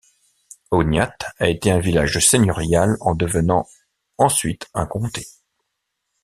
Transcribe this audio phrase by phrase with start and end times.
[0.71, 3.67] Ognate a été un village seigneurial en devenant
[4.17, 5.27] ensuite un comté.